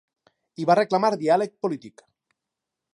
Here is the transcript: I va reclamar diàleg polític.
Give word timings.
I 0.63 0.65
va 0.69 0.77
reclamar 0.79 1.13
diàleg 1.25 1.55
polític. 1.67 2.05